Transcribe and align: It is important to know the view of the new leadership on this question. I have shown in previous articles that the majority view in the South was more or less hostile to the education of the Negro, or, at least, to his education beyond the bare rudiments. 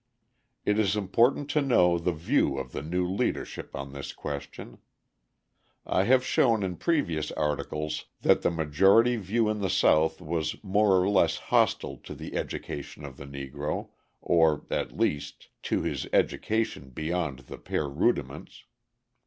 It 0.65 0.79
is 0.79 0.95
important 0.95 1.47
to 1.51 1.61
know 1.61 1.99
the 1.99 2.11
view 2.11 2.57
of 2.57 2.71
the 2.71 2.81
new 2.81 3.07
leadership 3.07 3.75
on 3.75 3.93
this 3.93 4.13
question. 4.13 4.79
I 5.85 6.05
have 6.05 6.25
shown 6.25 6.63
in 6.63 6.77
previous 6.77 7.31
articles 7.33 8.05
that 8.21 8.41
the 8.41 8.49
majority 8.49 9.15
view 9.17 9.47
in 9.47 9.59
the 9.61 9.69
South 9.69 10.19
was 10.19 10.55
more 10.63 10.99
or 10.99 11.07
less 11.07 11.37
hostile 11.37 11.97
to 11.97 12.15
the 12.15 12.35
education 12.35 13.05
of 13.05 13.17
the 13.17 13.25
Negro, 13.27 13.89
or, 14.23 14.65
at 14.71 14.97
least, 14.97 15.49
to 15.65 15.83
his 15.83 16.07
education 16.11 16.89
beyond 16.89 17.41
the 17.45 17.57
bare 17.59 17.87
rudiments. 17.87 18.63